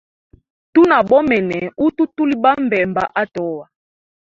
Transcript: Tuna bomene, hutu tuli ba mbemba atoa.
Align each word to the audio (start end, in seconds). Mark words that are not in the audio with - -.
Tuna 0.73 0.97
bomene, 1.09 1.59
hutu 1.79 2.03
tuli 2.15 2.35
ba 2.43 2.51
mbemba 2.63 3.03
atoa. 3.21 3.65